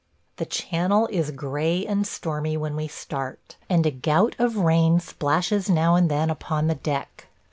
[0.37, 5.69] The Channel is gray and stormy when we start, and a gout of rain splashes
[5.69, 7.27] now and then upon the deck.